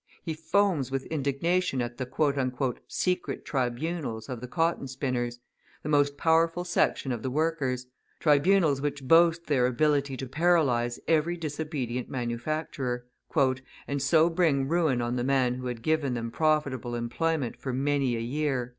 He 0.23 0.33
foams 0.33 0.89
with 0.89 1.05
indignation 1.11 1.79
at 1.79 1.97
the 1.99 2.75
"secret 2.87 3.45
tribunals" 3.45 4.29
of 4.29 4.41
the 4.41 4.47
cotton 4.47 4.87
spinners, 4.87 5.37
the 5.83 5.89
most 5.89 6.17
powerful 6.17 6.63
section 6.63 7.11
of 7.11 7.21
the 7.21 7.29
workers, 7.29 7.85
tribunals 8.19 8.81
which 8.81 9.03
boast 9.07 9.45
their 9.45 9.67
ability 9.67 10.17
to 10.17 10.25
paralyse 10.25 10.97
every 11.07 11.37
disobedient 11.37 12.09
manufacturer, 12.09 13.05
{222a} 13.31 13.61
"and 13.87 14.01
so 14.01 14.27
bring 14.27 14.67
ruin 14.67 15.03
on 15.03 15.17
the 15.17 15.23
man 15.23 15.53
who 15.53 15.67
had 15.67 15.83
given 15.83 16.15
them 16.15 16.31
profitable 16.31 16.95
employment 16.95 17.55
for 17.55 17.71
many 17.71 18.15
a 18.15 18.19
year." 18.21 18.69